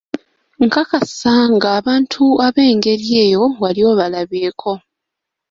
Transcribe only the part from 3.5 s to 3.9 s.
wali